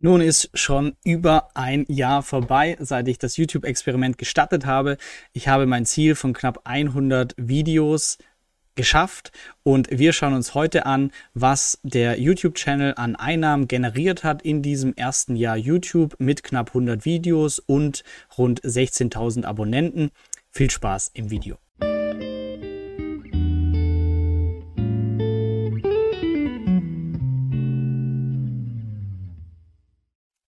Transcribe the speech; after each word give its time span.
Nun 0.00 0.20
ist 0.20 0.50
schon 0.54 0.96
über 1.04 1.48
ein 1.54 1.84
Jahr 1.88 2.22
vorbei, 2.22 2.76
seit 2.78 3.08
ich 3.08 3.18
das 3.18 3.36
YouTube-Experiment 3.36 4.16
gestartet 4.16 4.64
habe. 4.64 4.96
Ich 5.32 5.48
habe 5.48 5.66
mein 5.66 5.86
Ziel 5.86 6.14
von 6.14 6.32
knapp 6.32 6.60
100 6.62 7.34
Videos 7.36 8.18
geschafft 8.76 9.32
und 9.64 9.88
wir 9.90 10.12
schauen 10.12 10.34
uns 10.34 10.54
heute 10.54 10.86
an, 10.86 11.10
was 11.34 11.80
der 11.82 12.20
YouTube-Channel 12.20 12.94
an 12.96 13.16
Einnahmen 13.16 13.66
generiert 13.66 14.22
hat 14.22 14.40
in 14.42 14.62
diesem 14.62 14.94
ersten 14.94 15.34
Jahr 15.34 15.56
YouTube 15.56 16.14
mit 16.20 16.44
knapp 16.44 16.68
100 16.68 17.04
Videos 17.04 17.58
und 17.58 18.04
rund 18.38 18.60
16.000 18.62 19.44
Abonnenten. 19.44 20.12
Viel 20.52 20.70
Spaß 20.70 21.10
im 21.14 21.30
Video. 21.30 21.58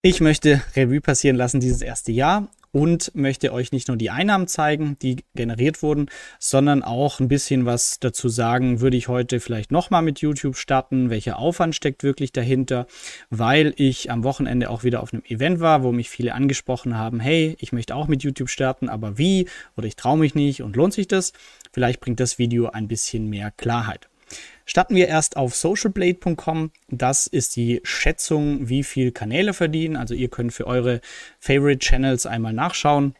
Ich 0.06 0.20
möchte 0.20 0.62
Revue 0.76 1.00
passieren 1.00 1.38
lassen 1.38 1.62
dieses 1.62 1.82
erste 1.82 2.11
Jahr 2.11 2.50
und 2.74 3.16
möchte 3.16 3.54
euch 3.54 3.71
nicht 3.71 3.88
nur 3.88 3.96
die 3.96 4.10
Einnahmen 4.10 4.50
zeigen, 4.50 4.98
die 5.02 5.24
generiert 5.34 5.82
wurden, 5.82 6.07
sondern 6.39 6.84
auch 6.84 7.21
ein 7.21 7.30
bisschen 7.30 7.66
was 7.66 8.02
dazu 8.02 8.28
sagen, 8.28 8.82
würde 8.82 8.97
ich 8.97 9.08
heute 9.08 9.39
vielleicht 9.39 9.71
nochmal 9.71 10.02
mit 10.02 10.20
YouTube 10.20 10.58
starten, 10.58 11.10
welcher 11.10 11.39
Aufwand 11.39 11.74
steckt 11.74 12.04
wirklich 12.04 12.34
dahinter, 12.34 12.86
weil 13.30 13.74
ich 13.78 14.11
am 14.11 14.25
Wochenende 14.25 14.70
auch 14.70 14.84
wieder 14.84 15.02
auf 15.02 15.14
einem 15.14 15.24
Event 15.24 15.61
war, 15.61 15.84
wo 15.84 15.94
mich 15.94 16.10
viele 16.10 16.33
angesprochen 16.33 16.97
haben, 16.97 17.22
hey, 17.22 17.56
ich 17.61 17.72
möchte 17.72 17.96
auch 17.96 18.10
mit 18.10 18.24
YouTube 18.24 18.50
starten, 18.50 18.89
aber 18.89 19.18
wie? 19.18 19.47
Oder 19.78 19.88
ich 19.88 19.96
traue 19.96 20.18
mich 20.18 20.36
nicht 20.36 20.64
und 20.64 20.75
lohnt 20.75 20.94
sich 20.94 21.08
das? 21.08 21.32
Vielleicht 21.72 22.02
bringt 22.02 22.20
das 22.20 22.38
Video 22.38 22.68
ein 22.68 22.89
bisschen 22.89 23.30
mehr 23.30 23.52
Klarheit. 23.52 24.10
Starten 24.66 24.96
wir 24.96 25.08
erst 25.08 25.38
auf 25.38 25.56
socialblade.com. 25.56 26.72
Das 26.90 27.28
ist 27.28 27.56
die 27.56 27.82
Schätzung, 27.84 28.70
wie 28.70 28.84
viel 28.84 29.12
Kanäle 29.12 29.54
verdienen. 29.54 29.96
Also 29.96 30.14
ihr 30.14 30.30
könnt 30.30 30.54
für 30.54 30.68
eure 30.68 31.02
Favorite 31.39 31.80
Channels 31.80 32.26
einmal 32.26 32.53
nachschauen. 32.53 33.16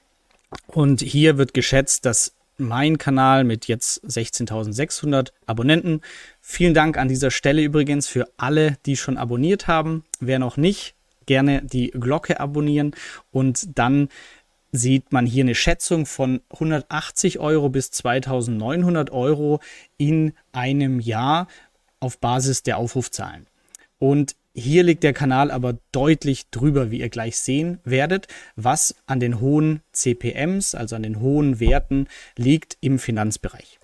Und 0.68 1.02
hier 1.02 1.38
wird 1.38 1.54
geschätzt, 1.54 2.06
dass 2.06 2.36
mein 2.58 2.98
Kanal 2.98 3.44
mit 3.44 3.68
jetzt 3.68 4.04
16.600 4.06 5.32
Abonnenten. 5.46 6.02
Vielen 6.40 6.74
Dank 6.74 6.98
an 6.98 7.08
dieser 7.08 7.32
Stelle 7.32 7.64
übrigens 7.64 8.08
für 8.08 8.28
alle, 8.38 8.78
die 8.86 8.96
schon 8.96 9.18
abonniert 9.18 9.68
haben. 9.68 10.04
Wer 10.20 10.40
noch 10.40 10.58
nicht, 10.58 10.96
gerne 11.26 11.62
die 11.64 11.92
Glocke 11.92 12.40
abonnieren 12.40 12.96
und 13.32 13.78
dann 13.78 14.10
sieht 14.74 15.14
man 15.14 15.26
hier 15.26 15.44
eine 15.44 15.56
Schätzung 15.56 16.06
von 16.06 16.42
180 16.50 17.40
Euro 17.40 17.70
bis 17.70 17.92
2900 17.92 19.12
Euro 19.12 19.62
in 19.98 20.34
einem 20.52 21.00
Jahr 21.00 21.48
auf 22.00 22.18
Basis 22.18 22.64
der 22.64 22.78
Aufrufzahlen. 22.78 23.48
Und 24.00 24.36
hier 24.56 24.84
liegt 24.84 25.04
der 25.04 25.14
Kanal 25.14 25.52
aber 25.52 25.78
deutlich 25.92 26.50
drüber, 26.50 26.92
wie 26.92 27.00
ihr 27.00 27.10
gleich 27.10 27.38
sehen 27.38 27.80
werdet, 27.84 28.28
was 28.56 28.96
an 29.06 29.20
den 29.20 29.40
hohen 29.40 29.82
CPMs, 29.94 30.76
also 30.76 30.96
an 30.96 31.04
den 31.04 31.20
hohen 31.22 31.60
Werten, 31.60 32.08
liegt 32.36 32.78
im 32.82 33.00
Finanzbereich. 33.00 33.80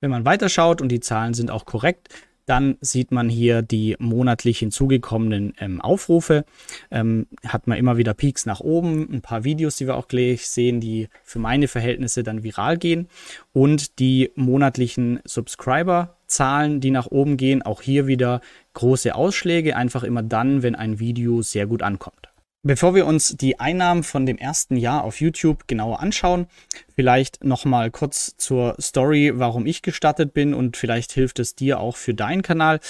Wenn 0.00 0.10
man 0.10 0.24
weiterschaut 0.24 0.80
und 0.80 0.90
die 0.90 1.00
Zahlen 1.00 1.34
sind 1.34 1.50
auch 1.50 1.64
korrekt, 1.64 2.08
dann 2.50 2.76
sieht 2.80 3.12
man 3.12 3.28
hier 3.28 3.62
die 3.62 3.94
monatlich 4.00 4.58
hinzugekommenen 4.58 5.54
ähm, 5.60 5.80
Aufrufe. 5.80 6.44
Ähm, 6.90 7.28
hat 7.46 7.68
man 7.68 7.78
immer 7.78 7.96
wieder 7.96 8.12
Peaks 8.12 8.44
nach 8.44 8.58
oben, 8.58 9.08
ein 9.12 9.20
paar 9.22 9.44
Videos, 9.44 9.76
die 9.76 9.86
wir 9.86 9.96
auch 9.96 10.08
gleich 10.08 10.48
sehen, 10.48 10.80
die 10.80 11.08
für 11.22 11.38
meine 11.38 11.68
Verhältnisse 11.68 12.24
dann 12.24 12.42
viral 12.42 12.76
gehen. 12.76 13.06
Und 13.52 14.00
die 14.00 14.32
monatlichen 14.34 15.20
Subscriber-Zahlen, 15.24 16.80
die 16.80 16.90
nach 16.90 17.06
oben 17.06 17.36
gehen, 17.36 17.62
auch 17.62 17.82
hier 17.82 18.08
wieder 18.08 18.40
große 18.74 19.14
Ausschläge, 19.14 19.76
einfach 19.76 20.02
immer 20.02 20.24
dann, 20.24 20.64
wenn 20.64 20.74
ein 20.74 20.98
Video 20.98 21.42
sehr 21.42 21.68
gut 21.68 21.82
ankommt. 21.82 22.29
Bevor 22.62 22.94
wir 22.94 23.06
uns 23.06 23.36
die 23.38 23.58
Einnahmen 23.58 24.02
von 24.02 24.26
dem 24.26 24.36
ersten 24.36 24.76
Jahr 24.76 25.04
auf 25.04 25.22
YouTube 25.22 25.66
genauer 25.66 26.00
anschauen, 26.00 26.46
vielleicht 26.94 27.42
nochmal 27.42 27.90
kurz 27.90 28.36
zur 28.36 28.76
Story, 28.78 29.32
warum 29.34 29.64
ich 29.64 29.80
gestartet 29.80 30.34
bin 30.34 30.52
und 30.52 30.76
vielleicht 30.76 31.12
hilft 31.12 31.38
es 31.38 31.54
dir 31.54 31.80
auch 31.80 31.96
für 31.96 32.12
deinen 32.12 32.42
Kanal. 32.42 32.80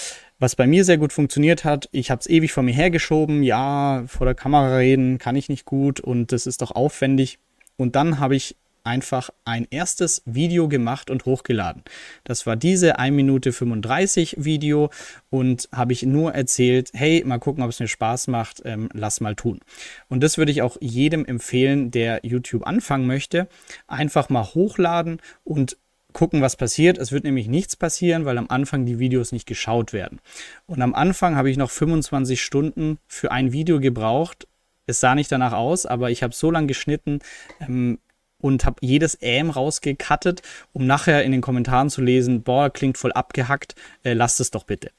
Was 0.41 0.57
bei 0.57 0.67
mir 0.67 0.85
sehr 0.85 0.99
gut 0.99 1.13
funktioniert 1.13 1.65
hat, 1.65 1.89
ich 1.93 2.11
habe 2.11 2.19
es 2.19 2.29
ewig 2.29 2.51
vor 2.51 2.65
mir 2.65 2.75
hergeschoben, 2.75 3.45
ja, 3.45 4.03
vor 4.09 4.25
der 4.25 4.35
Kamera 4.35 4.77
reden 4.77 5.19
kann 5.19 5.37
ich 5.37 5.49
nicht 5.49 5.67
gut 5.67 6.01
und 6.01 6.33
das 6.33 6.49
ist 6.49 6.63
doch 6.63 6.73
aufwendig. 6.73 7.39
Und 7.77 7.95
dann 7.95 8.19
habe 8.19 8.35
ich 8.35 8.57
einfach 8.85 9.31
ein 9.45 9.67
erstes 9.71 10.23
Video 10.25 10.69
gemacht 10.69 11.11
und 11.11 11.25
hochgeladen. 11.25 11.83
Das 12.25 12.47
war 12.47 12.57
diese 12.57 12.99
1 12.99 13.15
Minute 13.15 13.53
35 13.53 14.37
Video 14.39 14.91
und 15.31 15.69
habe 15.73 15.93
ich 15.93 16.03
nur 16.03 16.35
erzählt, 16.35 16.91
hey, 16.95 17.23
mal 17.25 17.39
gucken, 17.39 17.63
ob 17.63 17.71
es 17.71 17.81
mir 17.81 17.89
Spaß 17.89 18.29
macht, 18.29 18.63
ähm, 18.65 18.89
lass 18.93 19.21
mal 19.21 19.35
tun. 19.35 19.61
Und 20.09 20.23
das 20.23 20.39
würde 20.39 20.53
ich 20.53 20.63
auch 20.63 20.77
jedem 20.81 21.25
empfehlen, 21.25 21.91
der 21.91 22.21
YouTube 22.23 22.67
anfangen 22.67 23.07
möchte. 23.07 23.49
Einfach 23.87 24.29
mal 24.29 24.45
hochladen 24.45 25.21
und 25.45 25.77
gucken, 26.13 26.43
was 26.43 26.57
passiert. 26.57 26.99
Es 26.99 27.13
wird 27.13 27.25
nämlich 27.25 27.49
nichts 27.49 27.77
passieren, 27.77 28.25
weil 28.25 28.39
am 28.39 28.47
Anfang 28.49 28.87
die 28.87 28.99
Videos 28.99 29.33
nicht 29.33 29.47
geschaut 29.47 29.93
werden. 29.93 30.21
Und 30.67 30.83
am 30.83 30.95
Anfang 30.95 31.37
habe 31.37 31.51
ich 31.51 31.57
noch 31.57 31.71
25 31.71 32.43
Stunden 32.43 32.99
für 33.07 33.31
ein 33.31 33.53
Video 33.53 33.81
gebraucht. 33.81 34.47
Es 34.87 35.01
sah 35.01 35.15
nicht 35.15 35.31
danach 35.31 35.53
aus, 35.53 35.87
aber 35.87 36.11
ich 36.11 36.23
habe 36.23 36.35
so 36.35 36.51
lange 36.51 36.67
geschnitten, 36.67 37.21
ähm, 37.61 37.99
und 38.41 38.65
habe 38.65 38.77
jedes 38.81 39.19
Ähm 39.21 39.51
rausgekattet, 39.51 40.43
um 40.73 40.87
nachher 40.87 41.25
in 41.25 41.33
den 41.33 41.41
Kommentaren 41.41 41.91
zu 41.91 42.03
lesen, 42.03 42.43
boah, 42.43 42.71
klingt 42.71 42.99
voll 42.99 43.13
abgehackt, 43.13 43.75
äh, 44.03 44.13
lasst 44.13 44.41
es 44.41 44.51
doch 44.51 44.65
bitte. 44.65 44.91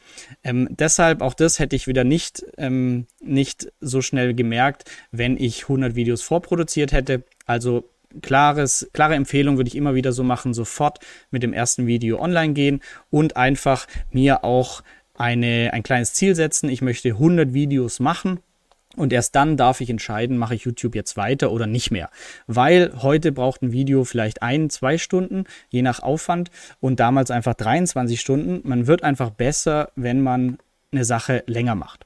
Ähm, 0.44 0.68
deshalb 0.72 1.22
auch 1.22 1.34
das 1.34 1.60
hätte 1.60 1.76
ich 1.76 1.88
wieder 1.88 2.04
nicht, 2.04 2.44
ähm, 2.58 3.08
nicht 3.20 3.72
so 3.80 4.02
schnell 4.02 4.34
gemerkt, 4.34 4.90
wenn 5.12 5.38
ich 5.38 5.64
100 5.64 5.96
Videos 5.96 6.22
vorproduziert 6.22 6.92
hätte. 6.92 7.24
Also 7.46 7.90
klares, 8.22 8.90
klare 8.94 9.16
Empfehlung 9.16 9.58
würde 9.58 9.70
ich 9.70 9.76
immer 9.76 9.96
wieder 9.96 10.12
so 10.12 10.24
machen, 10.24 10.54
sofort 10.54 11.00
mit 11.30 11.44
dem 11.44 11.54
ersten 11.54 11.88
Video 11.88 12.20
online 12.20 12.54
gehen 12.54 12.82
und 13.10 13.38
einfach 13.38 13.88
mir 14.12 14.44
auch 14.44 14.84
eine, 15.16 15.72
ein 15.74 15.84
kleines 15.84 16.14
Ziel 16.14 16.36
setzen. 16.36 16.70
Ich 16.70 16.82
möchte 16.82 17.10
100 17.10 17.54
Videos 17.54 18.00
machen 18.00 18.40
und 18.96 19.14
erst 19.14 19.36
dann 19.36 19.58
darf 19.58 19.82
ich 19.82 19.90
entscheiden, 19.90 20.38
mache 20.38 20.56
ich 20.56 20.64
YouTube 20.64 20.96
jetzt 20.96 21.18
weiter 21.18 21.52
oder 21.52 21.68
nicht 21.68 21.92
mehr. 21.92 22.10
Weil 22.48 22.94
heute 23.02 23.32
braucht 23.32 23.62
ein 23.62 23.72
Video 23.72 24.04
vielleicht 24.04 24.42
ein, 24.42 24.70
zwei 24.70 24.98
Stunden, 24.98 25.46
je 25.70 25.82
nach 25.82 26.02
Aufwand 26.02 26.52
und 26.80 27.00
damals 27.00 27.32
einfach 27.32 27.54
23 27.54 28.20
Stunden. 28.20 28.68
Man 28.68 28.88
wird 28.88 29.04
einfach 29.04 29.30
besser, 29.30 29.92
wenn 29.96 30.22
man 30.22 30.58
eine 30.92 31.06
Sache 31.06 31.44
länger 31.48 31.76
macht. 31.76 32.06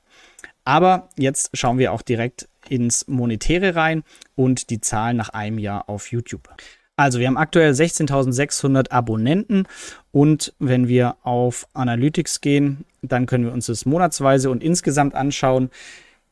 Aber 0.64 1.10
jetzt 1.18 1.52
schauen 1.54 1.78
wir 1.78 1.94
auch 1.94 2.02
direkt 2.02 2.48
ins 2.70 3.08
Monetäre 3.08 3.76
rein 3.76 4.04
und 4.36 4.70
die 4.70 4.82
Zahlen 4.82 5.18
nach 5.18 5.30
einem 5.30 5.60
Jahr 5.60 5.90
auf 5.90 6.12
YouTube. 6.12 6.50
Also 6.98 7.20
wir 7.20 7.28
haben 7.28 7.38
aktuell 7.38 7.72
16.600 7.72 8.90
Abonnenten 8.92 9.68
und 10.12 10.54
wenn 10.60 10.88
wir 10.88 11.18
auf 11.24 11.68
Analytics 11.74 12.40
gehen, 12.40 12.86
dann 13.02 13.26
können 13.26 13.46
wir 13.46 13.52
uns 13.52 13.66
das 13.66 13.86
monatsweise 13.86 14.50
und 14.50 14.64
insgesamt 14.64 15.14
anschauen. 15.14 15.70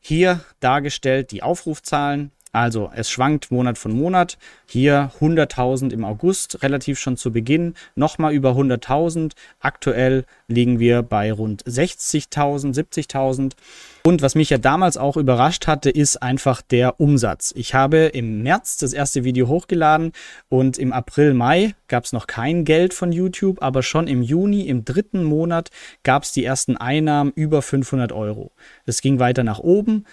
Hier 0.06 0.44
dargestellt 0.60 1.30
die 1.30 1.42
Aufrufzahlen. 1.42 2.30
Also 2.54 2.88
es 2.94 3.10
schwankt 3.10 3.50
Monat 3.50 3.78
von 3.78 3.90
Monat. 3.90 4.38
Hier 4.66 5.10
100.000 5.20 5.92
im 5.92 6.04
August, 6.04 6.62
relativ 6.62 7.00
schon 7.00 7.16
zu 7.16 7.32
Beginn, 7.32 7.74
nochmal 7.96 8.32
über 8.32 8.52
100.000. 8.52 9.32
Aktuell 9.58 10.24
liegen 10.46 10.78
wir 10.78 11.02
bei 11.02 11.32
rund 11.32 11.64
60.000, 11.64 12.72
70.000. 12.74 13.54
Und 14.06 14.22
was 14.22 14.34
mich 14.34 14.50
ja 14.50 14.58
damals 14.58 14.96
auch 14.96 15.16
überrascht 15.16 15.66
hatte, 15.66 15.90
ist 15.90 16.22
einfach 16.22 16.62
der 16.62 17.00
Umsatz. 17.00 17.52
Ich 17.56 17.74
habe 17.74 18.04
im 18.06 18.42
März 18.42 18.76
das 18.76 18.92
erste 18.92 19.24
Video 19.24 19.48
hochgeladen 19.48 20.12
und 20.48 20.78
im 20.78 20.92
April, 20.92 21.34
Mai 21.34 21.74
gab 21.88 22.04
es 22.04 22.12
noch 22.12 22.26
kein 22.26 22.64
Geld 22.64 22.92
von 22.92 23.12
YouTube, 23.12 23.62
aber 23.62 23.82
schon 23.82 24.06
im 24.06 24.22
Juni, 24.22 24.68
im 24.68 24.84
dritten 24.84 25.24
Monat, 25.24 25.70
gab 26.02 26.24
es 26.24 26.32
die 26.32 26.44
ersten 26.44 26.76
Einnahmen 26.76 27.32
über 27.34 27.62
500 27.62 28.12
Euro. 28.12 28.52
Es 28.84 29.00
ging 29.00 29.18
weiter 29.18 29.42
nach 29.42 29.58
oben, 29.58 30.04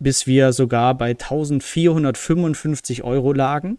bis 0.00 0.26
wir 0.26 0.52
sogar 0.52 0.96
bei 0.96 1.10
1455 1.10 3.04
Euro 3.04 3.32
lagen. 3.32 3.78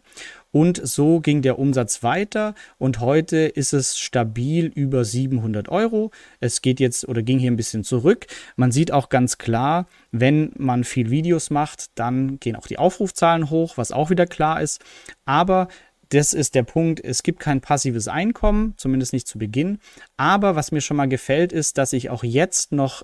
Und 0.52 0.86
so 0.86 1.22
ging 1.22 1.42
der 1.42 1.60
Umsatz 1.60 2.04
weiter 2.04 2.56
und 2.78 3.00
heute 3.00 3.38
ist 3.38 3.72
es 3.74 3.98
stabil 3.98 4.66
über 4.66 5.06
700 5.06 5.70
Euro. 5.70 6.12
Es 6.42 6.62
geht 6.62 6.82
jetzt 6.82 7.08
oder 7.08 7.22
ging 7.22 7.40
hier 7.40 7.52
ein 7.52 7.58
bisschen 7.58 7.86
zurück. 7.86 8.28
Man 8.58 8.72
sieht 8.72 8.92
auch 8.92 9.08
ganz 9.10 9.38
klar, 9.38 9.88
wenn 10.12 10.52
man 10.58 10.84
viel 10.84 11.10
Videos 11.10 11.52
macht, 11.52 11.98
dann 11.98 12.38
gehen 12.40 12.58
auch 12.58 12.68
die 12.68 12.78
Aufrufzahlen 12.78 13.50
hoch, 13.50 13.78
was 13.78 13.94
auch 13.94 14.10
wieder 14.10 14.26
klar 14.26 14.62
ist. 14.62 14.82
Aber 15.26 15.70
das 16.10 16.34
ist 16.34 16.56
der 16.56 16.64
Punkt, 16.64 17.00
es 17.02 17.24
gibt 17.24 17.40
kein 17.40 17.62
passives 17.62 18.10
Einkommen, 18.10 18.74
zumindest 18.76 19.14
nicht 19.14 19.30
zu 19.30 19.40
Beginn. 19.40 19.80
Aber 20.18 20.58
was 20.58 20.74
mir 20.74 20.82
schon 20.82 20.98
mal 20.98 21.08
gefällt, 21.08 21.54
ist, 21.54 21.78
dass 21.78 21.94
ich 21.94 22.10
auch 22.10 22.26
jetzt 22.26 22.74
noch 22.74 23.04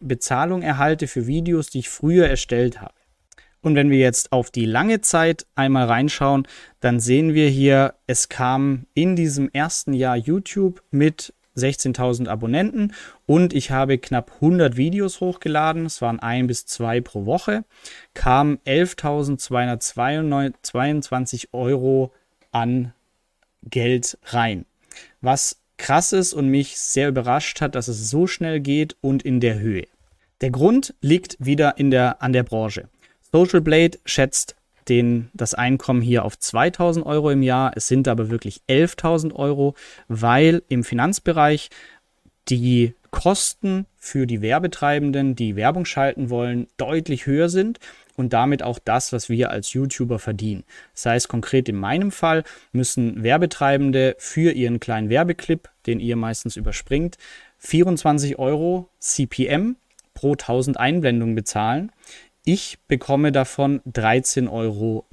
Bezahlung 0.00 0.62
erhalte 0.62 1.06
für 1.06 1.26
Videos, 1.26 1.70
die 1.70 1.80
ich 1.80 1.88
früher 1.88 2.28
erstellt 2.28 2.80
habe. 2.80 2.94
Und 3.60 3.76
wenn 3.76 3.90
wir 3.90 3.98
jetzt 3.98 4.30
auf 4.30 4.50
die 4.50 4.66
lange 4.66 5.00
Zeit 5.00 5.46
einmal 5.54 5.86
reinschauen, 5.86 6.46
dann 6.80 7.00
sehen 7.00 7.32
wir 7.32 7.48
hier, 7.48 7.94
es 8.06 8.28
kam 8.28 8.84
in 8.92 9.16
diesem 9.16 9.48
ersten 9.48 9.94
Jahr 9.94 10.16
YouTube 10.16 10.82
mit 10.90 11.32
16.000 11.56 12.28
Abonnenten 12.28 12.92
und 13.26 13.54
ich 13.54 13.70
habe 13.70 13.96
knapp 13.96 14.32
100 14.34 14.76
Videos 14.76 15.20
hochgeladen. 15.20 15.86
Es 15.86 16.02
waren 16.02 16.20
ein 16.20 16.46
bis 16.46 16.66
zwei 16.66 17.00
pro 17.00 17.24
Woche. 17.24 17.64
Kamen 18.12 18.58
11.222 18.66 21.48
Euro 21.52 22.12
an 22.52 22.92
Geld 23.62 24.18
rein. 24.24 24.66
Was 25.22 25.63
krass 25.76 26.12
ist 26.12 26.32
und 26.32 26.48
mich 26.48 26.78
sehr 26.78 27.08
überrascht 27.08 27.60
hat, 27.60 27.74
dass 27.74 27.88
es 27.88 28.10
so 28.10 28.26
schnell 28.26 28.60
geht 28.60 28.96
und 29.00 29.22
in 29.22 29.40
der 29.40 29.58
Höhe. 29.58 29.86
Der 30.40 30.50
Grund 30.50 30.94
liegt 31.00 31.36
wieder 31.38 31.78
in 31.78 31.90
der, 31.90 32.22
an 32.22 32.32
der 32.32 32.42
Branche. 32.42 32.88
Social 33.32 33.60
Blade 33.60 33.98
schätzt 34.04 34.56
den, 34.88 35.30
das 35.32 35.54
Einkommen 35.54 36.02
hier 36.02 36.24
auf 36.24 36.38
2000 36.38 37.06
Euro 37.06 37.30
im 37.30 37.42
Jahr. 37.42 37.72
Es 37.74 37.88
sind 37.88 38.06
aber 38.08 38.30
wirklich 38.30 38.60
11.000 38.68 39.34
Euro, 39.34 39.74
weil 40.08 40.62
im 40.68 40.84
Finanzbereich 40.84 41.70
die 42.48 42.94
Kosten 43.10 43.86
für 43.96 44.26
die 44.26 44.42
Werbetreibenden, 44.42 45.34
die 45.36 45.56
Werbung 45.56 45.84
schalten 45.84 46.30
wollen, 46.30 46.66
deutlich 46.76 47.26
höher 47.26 47.48
sind 47.48 47.78
und 48.16 48.32
damit 48.32 48.62
auch 48.62 48.78
das, 48.78 49.12
was 49.12 49.28
wir 49.28 49.50
als 49.50 49.72
YouTuber 49.72 50.18
verdienen. 50.18 50.64
Das 50.94 51.06
heißt 51.06 51.28
konkret 51.28 51.68
in 51.68 51.76
meinem 51.76 52.10
Fall 52.10 52.44
müssen 52.72 53.22
Werbetreibende 53.22 54.16
für 54.18 54.52
ihren 54.52 54.80
kleinen 54.80 55.08
Werbeclip, 55.08 55.68
den 55.86 56.00
ihr 56.00 56.16
meistens 56.16 56.56
überspringt, 56.56 57.18
24 57.58 58.38
Euro 58.38 58.88
CPM 58.98 59.76
pro 60.14 60.32
1000 60.32 60.78
Einblendungen 60.78 61.34
bezahlen. 61.34 61.92
Ich 62.44 62.78
bekomme 62.88 63.32
davon 63.32 63.80
13,06 63.82 64.50
Euro. 64.50 65.04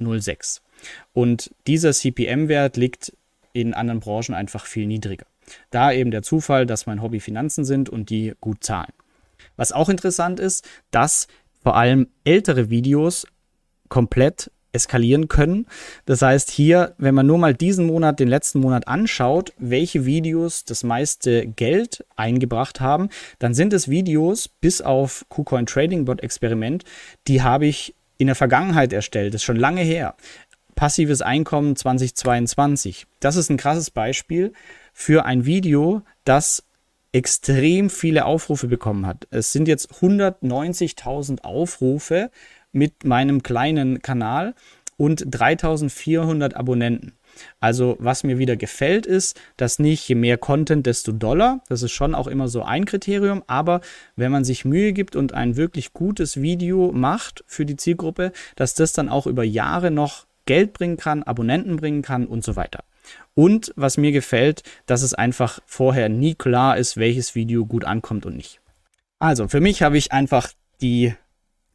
Und 1.12 1.54
dieser 1.66 1.92
CPM-Wert 1.92 2.76
liegt 2.76 3.12
in 3.52 3.74
anderen 3.74 4.00
Branchen 4.00 4.34
einfach 4.34 4.66
viel 4.66 4.86
niedriger. 4.86 5.26
Da 5.70 5.92
eben 5.92 6.10
der 6.10 6.22
Zufall, 6.22 6.66
dass 6.66 6.86
mein 6.86 7.02
Hobby 7.02 7.20
Finanzen 7.20 7.64
sind 7.64 7.88
und 7.88 8.10
die 8.10 8.34
gut 8.40 8.64
zahlen. 8.64 8.92
Was 9.56 9.72
auch 9.72 9.88
interessant 9.88 10.40
ist, 10.40 10.68
dass 10.90 11.26
vor 11.62 11.76
allem 11.76 12.08
ältere 12.24 12.70
Videos 12.70 13.26
komplett 13.88 14.50
eskalieren 14.72 15.28
können. 15.28 15.66
Das 16.06 16.22
heißt, 16.22 16.50
hier, 16.50 16.94
wenn 16.98 17.14
man 17.14 17.26
nur 17.26 17.38
mal 17.38 17.54
diesen 17.54 17.86
Monat, 17.86 18.18
den 18.18 18.28
letzten 18.28 18.60
Monat 18.60 18.88
anschaut, 18.88 19.52
welche 19.58 20.06
Videos 20.06 20.64
das 20.64 20.82
meiste 20.82 21.46
Geld 21.46 22.04
eingebracht 22.16 22.80
haben, 22.80 23.10
dann 23.38 23.54
sind 23.54 23.72
es 23.72 23.88
Videos 23.88 24.48
bis 24.48 24.80
auf 24.80 25.26
KuCoin 25.28 25.66
Trading 25.66 26.06
Bot 26.06 26.22
Experiment, 26.22 26.84
die 27.28 27.42
habe 27.42 27.66
ich 27.66 27.94
in 28.18 28.26
der 28.28 28.36
Vergangenheit 28.36 28.92
erstellt, 28.92 29.34
das 29.34 29.40
ist 29.40 29.44
schon 29.44 29.56
lange 29.56 29.82
her. 29.82 30.14
Passives 30.74 31.20
Einkommen 31.20 31.76
2022. 31.76 33.06
Das 33.20 33.36
ist 33.36 33.50
ein 33.50 33.58
krasses 33.58 33.90
Beispiel 33.90 34.52
für 34.94 35.26
ein 35.26 35.44
Video, 35.44 36.02
das 36.24 36.64
extrem 37.12 37.90
viele 37.90 38.24
Aufrufe 38.24 38.68
bekommen 38.68 39.06
hat. 39.06 39.28
Es 39.30 39.52
sind 39.52 39.68
jetzt 39.68 39.92
190.000 40.00 41.42
Aufrufe 41.42 42.30
mit 42.72 43.04
meinem 43.04 43.42
kleinen 43.42 44.00
Kanal 44.00 44.54
und 44.96 45.24
3400 45.28 46.56
Abonnenten. 46.56 47.12
Also 47.60 47.96
was 47.98 48.24
mir 48.24 48.38
wieder 48.38 48.56
gefällt 48.56 49.06
ist, 49.06 49.40
dass 49.56 49.78
nicht 49.78 50.06
je 50.08 50.14
mehr 50.14 50.38
Content, 50.38 50.86
desto 50.86 51.12
doller. 51.12 51.60
Das 51.68 51.82
ist 51.82 51.92
schon 51.92 52.14
auch 52.14 52.26
immer 52.26 52.48
so 52.48 52.62
ein 52.62 52.84
Kriterium. 52.84 53.42
Aber 53.46 53.80
wenn 54.16 54.32
man 54.32 54.44
sich 54.44 54.64
Mühe 54.64 54.92
gibt 54.92 55.16
und 55.16 55.32
ein 55.32 55.56
wirklich 55.56 55.92
gutes 55.92 56.40
Video 56.40 56.92
macht 56.92 57.42
für 57.46 57.64
die 57.64 57.76
Zielgruppe, 57.76 58.32
dass 58.56 58.74
das 58.74 58.92
dann 58.92 59.08
auch 59.08 59.26
über 59.26 59.44
Jahre 59.44 59.90
noch 59.90 60.26
Geld 60.44 60.72
bringen 60.72 60.96
kann, 60.96 61.22
Abonnenten 61.22 61.76
bringen 61.76 62.02
kann 62.02 62.26
und 62.26 62.44
so 62.44 62.56
weiter. 62.56 62.84
Und 63.34 63.72
was 63.76 63.96
mir 63.96 64.12
gefällt, 64.12 64.62
dass 64.86 65.02
es 65.02 65.14
einfach 65.14 65.60
vorher 65.66 66.08
nie 66.08 66.34
klar 66.34 66.76
ist, 66.76 66.96
welches 66.96 67.34
Video 67.34 67.66
gut 67.66 67.84
ankommt 67.84 68.26
und 68.26 68.36
nicht. 68.36 68.60
Also 69.18 69.48
für 69.48 69.60
mich 69.60 69.82
habe 69.82 69.96
ich 69.96 70.12
einfach 70.12 70.50
die 70.80 71.14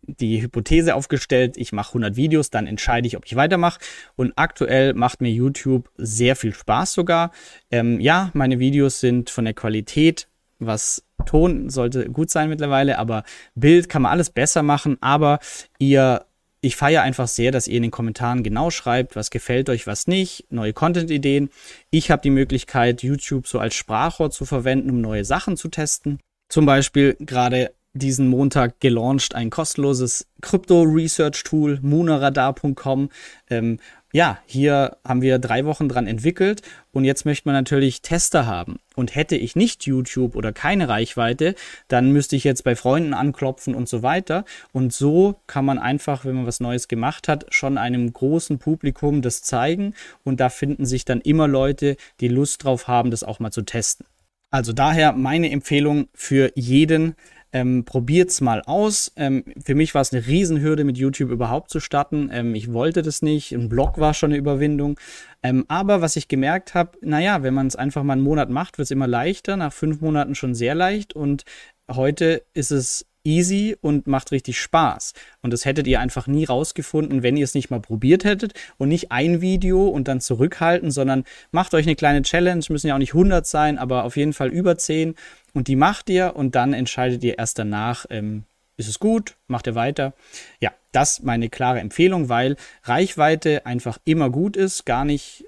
die 0.08 0.42
Hypothese 0.42 0.96
aufgestellt, 0.96 1.58
ich 1.58 1.74
mache 1.74 1.90
100 1.90 2.16
Videos, 2.16 2.50
dann 2.50 2.66
entscheide 2.66 3.08
ich, 3.08 3.18
ob 3.18 3.26
ich 3.26 3.36
weitermache. 3.36 3.80
Und 4.16 4.34
aktuell 4.36 4.94
macht 4.94 5.22
mir 5.22 5.32
YouTube 5.32 5.90
sehr 5.98 6.36
viel 6.36 6.54
Spaß 6.54 6.94
sogar. 6.94 7.32
Ähm, 7.72 8.00
ja, 8.00 8.32
meine 8.34 8.60
Videos 8.60 9.00
sind 9.00 9.30
von 9.30 9.46
der 9.46 9.54
Qualität, 9.54 10.28
was 10.60 11.04
Ton 11.26 11.70
sollte 11.70 12.10
gut 12.10 12.30
sein 12.30 12.50
mittlerweile, 12.50 12.98
aber 13.00 13.24
Bild 13.54 13.90
kann 13.90 14.04
man 14.04 14.12
alles 14.12 14.30
besser 14.30 14.64
machen. 14.64 14.98
Aber 15.02 15.40
ihr, 15.78 16.26
ich 16.62 16.76
feiere 16.76 17.04
einfach 17.04 17.28
sehr, 17.28 17.52
dass 17.52 17.68
ihr 17.68 17.78
in 17.78 17.84
den 17.84 17.92
Kommentaren 17.92 18.44
genau 18.44 18.72
schreibt, 18.72 19.16
was 19.16 19.30
gefällt 19.30 19.70
euch, 19.70 19.86
was 19.88 20.08
nicht, 20.08 20.46
neue 20.50 20.74
Content-Ideen. 20.74 21.50
Ich 21.92 22.10
habe 22.10 22.22
die 22.22 22.30
Möglichkeit, 22.30 23.04
YouTube 23.04 23.48
so 23.48 23.60
als 23.60 23.76
Sprachrohr 23.76 24.32
zu 24.32 24.46
verwenden, 24.46 24.90
um 24.90 25.02
neue 25.02 25.26
Sachen 25.26 25.58
zu 25.58 25.70
testen. 25.70 26.20
Zum 26.50 26.66
Beispiel 26.66 27.16
gerade 27.20 27.72
diesen 27.94 28.28
Montag 28.28 28.80
gelauncht 28.80 29.36
ein 29.36 29.50
kostenloses 29.50 30.28
Krypto-Research-Tool, 30.42 31.80
mooneradar.com. 31.82 33.10
Ähm, 33.50 33.80
ja, 34.14 34.40
hier 34.46 34.98
haben 35.04 35.22
wir 35.22 35.38
drei 35.38 35.66
Wochen 35.66 35.90
dran 35.90 36.08
entwickelt 36.08 36.62
und 36.92 37.04
jetzt 37.04 37.26
möchte 37.26 37.48
man 37.48 37.56
natürlich 37.56 38.02
Tester 38.02 38.46
haben. 38.46 38.80
Und 38.96 39.16
hätte 39.16 39.36
ich 39.36 39.56
nicht 39.56 39.86
YouTube 39.86 40.36
oder 40.36 40.54
keine 40.54 40.88
Reichweite, 40.88 41.56
dann 41.88 42.12
müsste 42.12 42.36
ich 42.36 42.44
jetzt 42.44 42.64
bei 42.64 42.76
Freunden 42.76 43.14
anklopfen 43.14 43.76
und 43.76 43.90
so 43.90 44.04
weiter. 44.04 44.46
Und 44.72 44.94
so 44.94 45.36
kann 45.46 45.66
man 45.66 45.78
einfach, 45.78 46.26
wenn 46.26 46.36
man 46.36 46.48
was 46.48 46.62
Neues 46.62 46.88
gemacht 46.88 47.28
hat, 47.28 47.46
schon 47.50 47.78
einem 47.78 48.12
großen 48.12 48.58
Publikum 48.60 49.22
das 49.22 49.44
zeigen. 49.44 49.94
Und 50.24 50.40
da 50.40 50.50
finden 50.50 50.86
sich 50.86 51.06
dann 51.06 51.22
immer 51.22 51.48
Leute, 51.48 51.98
die 52.22 52.30
Lust 52.30 52.64
drauf 52.64 52.88
haben, 52.88 53.12
das 53.12 53.24
auch 53.24 53.40
mal 53.40 53.52
zu 53.52 53.62
testen. 53.62 54.06
Also 54.50 54.72
daher 54.72 55.12
meine 55.12 55.52
Empfehlung 55.52 56.08
für 56.14 56.52
jeden, 56.56 57.16
ähm, 57.54 57.86
probiert's 57.86 58.42
mal 58.42 58.62
aus. 58.66 59.12
Ähm, 59.16 59.44
für 59.64 59.76
mich 59.76 59.94
war 59.96 60.02
es 60.02 60.14
eine 60.14 60.28
Riesenhürde, 60.28 60.84
mit 60.84 60.98
YouTube 60.98 61.32
überhaupt 61.32 61.70
zu 61.70 61.80
starten. 61.80 62.30
Ähm, 62.32 62.56
ich 62.56 62.74
wollte 62.74 63.02
das 63.02 63.22
nicht. 63.22 63.54
Ein 63.54 63.70
Blog 63.70 63.98
war 64.00 64.14
schon 64.14 64.32
eine 64.32 64.40
Überwindung. 64.40 65.00
Ähm, 65.44 65.66
aber 65.68 66.02
was 66.02 66.16
ich 66.16 66.28
gemerkt 66.28 66.74
habe, 66.74 66.98
naja, 67.02 67.44
wenn 67.44 67.54
man 67.54 67.68
es 67.68 67.76
einfach 67.76 68.04
mal 68.04 68.14
einen 68.14 68.22
Monat 68.22 68.50
macht, 68.50 68.78
wird 68.78 68.86
es 68.86 68.92
immer 68.92 69.08
leichter. 69.08 69.58
Nach 69.58 69.74
fünf 69.74 70.02
Monaten 70.02 70.36
schon 70.36 70.56
sehr 70.56 70.76
leicht. 70.76 71.14
Und 71.14 71.44
heute 71.90 72.44
ist 72.54 72.72
es 72.72 73.06
easy 73.28 73.76
und 73.82 74.08
macht 74.08 74.32
richtig 74.32 74.60
Spaß. 74.60 75.14
Und 75.42 75.52
das 75.52 75.66
hättet 75.66 75.86
ihr 75.86 76.00
einfach 76.00 76.28
nie 76.28 76.46
rausgefunden, 76.46 77.24
wenn 77.24 77.36
ihr 77.36 77.44
es 77.44 77.54
nicht 77.54 77.70
mal 77.70 77.82
probiert 77.82 78.24
hättet 78.24 78.54
und 78.78 78.88
nicht 78.88 79.12
ein 79.12 79.42
Video 79.42 79.88
und 79.88 80.08
dann 80.08 80.22
zurückhalten, 80.22 80.92
sondern 80.92 81.26
macht 81.52 81.74
euch 81.74 81.86
eine 81.86 81.96
kleine 81.96 82.22
Challenge, 82.22 82.64
müssen 82.70 82.88
ja 82.88 82.96
auch 82.96 83.00
nicht 83.00 83.14
100 83.14 83.46
sein, 83.46 83.78
aber 83.78 84.06
auf 84.06 84.16
jeden 84.16 84.34
Fall 84.34 84.48
über 84.48 84.78
10 84.78 85.16
und 85.58 85.68
die 85.68 85.76
macht 85.76 86.08
ihr 86.10 86.36
und 86.36 86.54
dann 86.54 86.74
entscheidet 86.74 87.24
ihr 87.24 87.40
erst 87.40 87.58
danach, 87.58 88.06
ähm, 88.12 88.44
ist 88.78 88.88
es 88.88 89.00
gut, 89.00 89.36
macht 89.48 89.66
ihr 89.66 89.74
weiter. 89.74 90.14
Ja, 90.62 90.72
das 90.92 91.24
meine 91.24 91.50
klare 91.50 91.80
Empfehlung, 91.80 92.30
weil 92.30 92.58
Reichweite 92.84 93.66
einfach 93.66 93.98
immer 94.06 94.30
gut 94.30 94.56
ist, 94.56 94.86
gar 94.86 95.04
nicht 95.04 95.46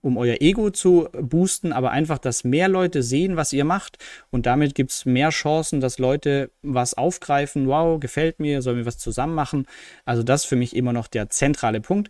um 0.00 0.16
euer 0.16 0.40
Ego 0.40 0.70
zu 0.70 1.10
boosten, 1.12 1.74
aber 1.74 1.90
einfach, 1.90 2.16
dass 2.16 2.42
mehr 2.42 2.68
Leute 2.68 3.02
sehen, 3.02 3.36
was 3.36 3.52
ihr 3.52 3.66
macht 3.66 3.98
und 4.30 4.46
damit 4.46 4.74
gibt 4.74 4.92
es 4.92 5.04
mehr 5.04 5.28
Chancen, 5.28 5.82
dass 5.82 5.98
Leute 5.98 6.50
was 6.62 6.94
aufgreifen, 6.94 7.68
wow, 7.68 8.00
gefällt 8.00 8.40
mir, 8.40 8.62
sollen 8.62 8.78
wir 8.78 8.86
was 8.86 8.96
zusammen 8.96 9.34
machen. 9.34 9.66
Also 10.06 10.22
das 10.22 10.44
ist 10.44 10.48
für 10.48 10.56
mich 10.56 10.74
immer 10.74 10.94
noch 10.94 11.06
der 11.06 11.28
zentrale 11.28 11.82
Punkt. 11.82 12.08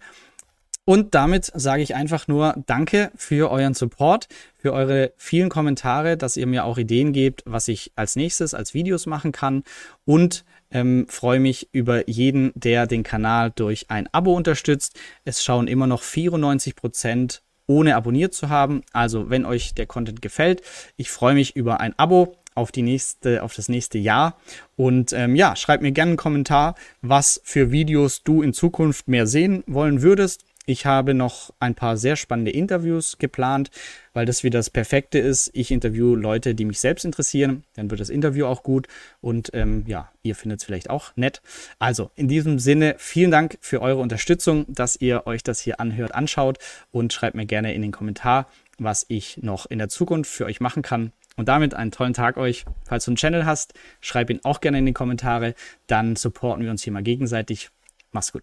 Und 0.90 1.14
damit 1.14 1.52
sage 1.54 1.84
ich 1.84 1.94
einfach 1.94 2.26
nur 2.26 2.56
Danke 2.66 3.12
für 3.14 3.52
euren 3.52 3.74
Support, 3.74 4.26
für 4.56 4.72
eure 4.72 5.12
vielen 5.16 5.48
Kommentare, 5.48 6.16
dass 6.16 6.36
ihr 6.36 6.48
mir 6.48 6.64
auch 6.64 6.78
Ideen 6.78 7.12
gebt, 7.12 7.44
was 7.46 7.68
ich 7.68 7.92
als 7.94 8.16
nächstes 8.16 8.54
als 8.54 8.74
Videos 8.74 9.06
machen 9.06 9.30
kann 9.30 9.62
und 10.04 10.44
ähm, 10.72 11.06
freue 11.08 11.38
mich 11.38 11.68
über 11.70 12.08
jeden, 12.08 12.50
der 12.56 12.88
den 12.88 13.04
Kanal 13.04 13.52
durch 13.54 13.88
ein 13.88 14.08
Abo 14.10 14.34
unterstützt. 14.34 14.98
Es 15.24 15.44
schauen 15.44 15.68
immer 15.68 15.86
noch 15.86 16.02
94 16.02 16.74
Prozent 16.74 17.42
ohne 17.68 17.94
abonniert 17.94 18.34
zu 18.34 18.48
haben. 18.48 18.82
Also, 18.92 19.30
wenn 19.30 19.46
euch 19.46 19.74
der 19.74 19.86
Content 19.86 20.20
gefällt, 20.20 20.60
ich 20.96 21.12
freue 21.12 21.34
mich 21.34 21.54
über 21.54 21.78
ein 21.78 21.96
Abo 22.00 22.36
auf 22.56 22.72
die 22.72 22.82
nächste, 22.82 23.44
auf 23.44 23.54
das 23.54 23.68
nächste 23.68 23.98
Jahr. 23.98 24.36
Und 24.74 25.12
ähm, 25.12 25.36
ja, 25.36 25.54
schreib 25.54 25.82
mir 25.82 25.92
gerne 25.92 26.10
einen 26.10 26.16
Kommentar, 26.16 26.74
was 27.00 27.40
für 27.44 27.70
Videos 27.70 28.24
du 28.24 28.42
in 28.42 28.52
Zukunft 28.52 29.06
mehr 29.06 29.28
sehen 29.28 29.62
wollen 29.68 30.02
würdest. 30.02 30.44
Ich 30.66 30.84
habe 30.84 31.14
noch 31.14 31.52
ein 31.58 31.74
paar 31.74 31.96
sehr 31.96 32.16
spannende 32.16 32.50
Interviews 32.50 33.16
geplant, 33.18 33.70
weil 34.12 34.26
das 34.26 34.44
wieder 34.44 34.58
das 34.58 34.68
Perfekte 34.68 35.18
ist. 35.18 35.50
Ich 35.54 35.70
interview 35.70 36.14
Leute, 36.14 36.54
die 36.54 36.66
mich 36.66 36.78
selbst 36.78 37.04
interessieren. 37.04 37.64
Dann 37.74 37.90
wird 37.90 38.00
das 38.00 38.10
Interview 38.10 38.46
auch 38.46 38.62
gut. 38.62 38.86
Und 39.22 39.50
ähm, 39.54 39.84
ja, 39.86 40.12
ihr 40.22 40.36
findet 40.36 40.60
es 40.60 40.64
vielleicht 40.64 40.90
auch 40.90 41.16
nett. 41.16 41.40
Also 41.78 42.10
in 42.14 42.28
diesem 42.28 42.58
Sinne, 42.58 42.94
vielen 42.98 43.30
Dank 43.30 43.56
für 43.60 43.80
eure 43.80 44.00
Unterstützung, 44.00 44.66
dass 44.68 44.96
ihr 44.96 45.26
euch 45.26 45.42
das 45.42 45.60
hier 45.60 45.80
anhört, 45.80 46.14
anschaut 46.14 46.58
und 46.92 47.12
schreibt 47.12 47.36
mir 47.36 47.46
gerne 47.46 47.74
in 47.74 47.82
den 47.82 47.92
Kommentar, 47.92 48.46
was 48.78 49.06
ich 49.08 49.38
noch 49.38 49.66
in 49.66 49.78
der 49.78 49.88
Zukunft 49.88 50.30
für 50.30 50.44
euch 50.44 50.60
machen 50.60 50.82
kann. 50.82 51.12
Und 51.36 51.48
damit 51.48 51.74
einen 51.74 51.90
tollen 51.90 52.12
Tag 52.12 52.36
euch. 52.36 52.66
Falls 52.84 53.06
du 53.06 53.12
einen 53.12 53.16
Channel 53.16 53.46
hast, 53.46 53.72
schreib 54.02 54.28
ihn 54.28 54.40
auch 54.42 54.60
gerne 54.60 54.78
in 54.78 54.86
die 54.86 54.92
Kommentare. 54.92 55.54
Dann 55.86 56.16
supporten 56.16 56.62
wir 56.62 56.70
uns 56.70 56.82
hier 56.82 56.92
mal 56.92 57.02
gegenseitig. 57.02 57.70
Mach's 58.12 58.32
gut. 58.32 58.42